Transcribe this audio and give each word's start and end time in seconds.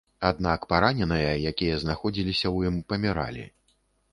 Аднак 0.27 0.63
параненыя, 0.71 1.33
якія 1.51 1.75
знаходзіліся 1.83 2.45
ў 2.55 2.73
ім, 2.73 2.81
паміралі. 2.95 3.45